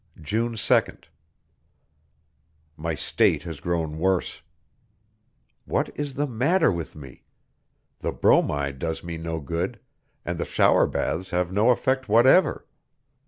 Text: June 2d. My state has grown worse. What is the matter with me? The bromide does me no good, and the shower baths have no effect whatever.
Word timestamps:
June 0.19 0.53
2d. 0.55 1.03
My 2.75 2.95
state 2.95 3.43
has 3.43 3.59
grown 3.59 3.99
worse. 3.99 4.41
What 5.65 5.91
is 5.93 6.15
the 6.15 6.25
matter 6.25 6.71
with 6.71 6.95
me? 6.95 7.21
The 7.99 8.11
bromide 8.11 8.79
does 8.79 9.03
me 9.03 9.17
no 9.19 9.39
good, 9.39 9.79
and 10.25 10.39
the 10.39 10.43
shower 10.45 10.87
baths 10.87 11.29
have 11.29 11.51
no 11.51 11.69
effect 11.69 12.09
whatever. 12.09 12.65